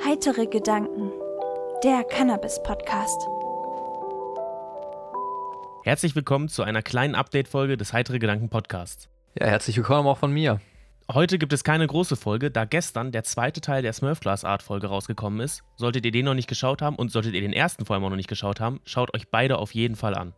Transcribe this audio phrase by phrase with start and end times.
[0.00, 1.12] Heitere Gedanken,
[1.84, 3.20] der Cannabis-Podcast.
[5.84, 9.08] Herzlich willkommen zu einer kleinen Update-Folge des Heitere Gedanken Podcasts.
[9.38, 10.60] Ja, herzlich willkommen auch von mir.
[11.12, 14.62] Heute gibt es keine große Folge, da gestern der zweite Teil der Smurf Glass Art
[14.62, 15.62] Folge rausgekommen ist.
[15.76, 18.10] Solltet ihr den noch nicht geschaut haben und solltet ihr den ersten vor allem auch
[18.10, 20.32] noch nicht geschaut haben, schaut euch beide auf jeden Fall an.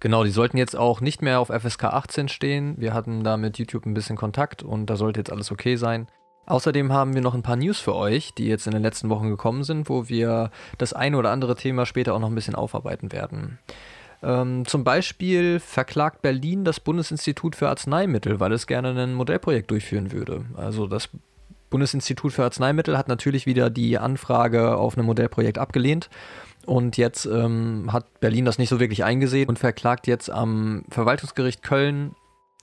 [0.00, 2.76] Genau, die sollten jetzt auch nicht mehr auf FSK 18 stehen.
[2.78, 6.06] Wir hatten da mit YouTube ein bisschen Kontakt und da sollte jetzt alles okay sein.
[6.46, 9.28] Außerdem haben wir noch ein paar News für euch, die jetzt in den letzten Wochen
[9.28, 13.12] gekommen sind, wo wir das eine oder andere Thema später auch noch ein bisschen aufarbeiten
[13.12, 13.58] werden.
[14.22, 20.12] Ähm, zum Beispiel verklagt Berlin das Bundesinstitut für Arzneimittel, weil es gerne ein Modellprojekt durchführen
[20.12, 20.46] würde.
[20.56, 21.10] Also das
[21.68, 26.08] Bundesinstitut für Arzneimittel hat natürlich wieder die Anfrage auf ein Modellprojekt abgelehnt.
[26.64, 31.62] Und jetzt ähm, hat Berlin das nicht so wirklich eingesehen und verklagt jetzt am Verwaltungsgericht
[31.62, 32.14] Köln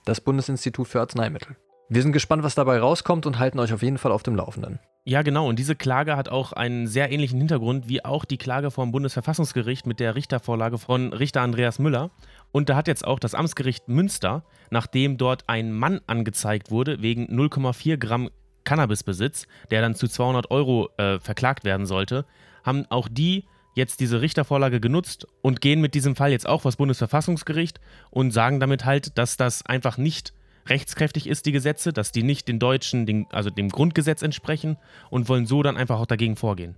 [0.04, 1.56] das Bundesinstitut für Arzneimittel.
[1.90, 4.78] Wir sind gespannt, was dabei rauskommt und halten euch auf jeden Fall auf dem Laufenden.
[5.04, 5.46] Ja, genau.
[5.46, 9.86] Und diese Klage hat auch einen sehr ähnlichen Hintergrund wie auch die Klage vom Bundesverfassungsgericht
[9.86, 12.10] mit der Richtervorlage von Richter Andreas Müller.
[12.52, 17.26] Und da hat jetzt auch das Amtsgericht Münster, nachdem dort ein Mann angezeigt wurde wegen
[17.26, 18.30] 0,4 Gramm
[18.64, 22.24] Cannabisbesitz, der dann zu 200 Euro äh, verklagt werden sollte,
[22.62, 26.70] haben auch die jetzt diese Richtervorlage genutzt und gehen mit diesem Fall jetzt auch vor
[26.70, 27.78] das Bundesverfassungsgericht
[28.10, 30.32] und sagen damit halt, dass das einfach nicht
[30.66, 34.76] rechtskräftig ist, die Gesetze, dass die nicht den deutschen, den, also dem Grundgesetz entsprechen
[35.10, 36.76] und wollen so dann einfach auch dagegen vorgehen.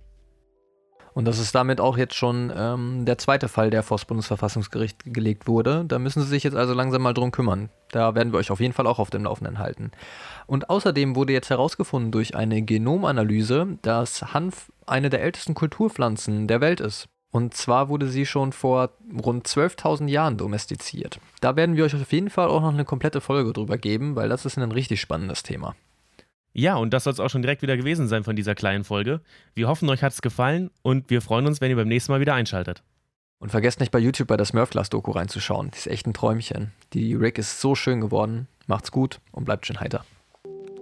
[1.17, 5.03] Und das ist damit auch jetzt schon ähm, der zweite Fall, der vor das Bundesverfassungsgericht
[5.03, 5.83] gelegt wurde.
[5.87, 7.69] Da müssen Sie sich jetzt also langsam mal drum kümmern.
[7.89, 9.89] Da werden wir euch auf jeden Fall auch auf dem Laufenden halten.
[10.45, 16.61] Und außerdem wurde jetzt herausgefunden durch eine Genomanalyse, dass Hanf eine der ältesten Kulturpflanzen der
[16.61, 17.09] Welt ist.
[17.37, 18.89] Und zwar wurde sie schon vor
[19.23, 21.19] rund 12.000 Jahren domestiziert.
[21.39, 24.27] Da werden wir euch auf jeden Fall auch noch eine komplette Folge drüber geben, weil
[24.27, 25.75] das ist ein richtig spannendes Thema.
[26.53, 29.21] Ja, und das soll es auch schon direkt wieder gewesen sein von dieser kleinen Folge.
[29.53, 32.21] Wir hoffen, euch hat es gefallen und wir freuen uns, wenn ihr beim nächsten Mal
[32.21, 32.81] wieder einschaltet.
[33.37, 35.69] Und vergesst nicht bei YouTube bei der Smurfglass-Doku reinzuschauen.
[35.69, 36.71] Die ist echt ein Träumchen.
[36.93, 38.47] Die Rick ist so schön geworden.
[38.65, 40.03] Macht's gut und bleibt schön heiter.